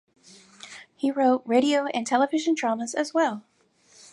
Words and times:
He 0.95 1.11
wrote 1.11 1.43
radio 1.45 1.85
and 1.85 2.07
television 2.07 2.55
dramas 2.55 2.95
as 2.95 3.13
well. 3.13 3.43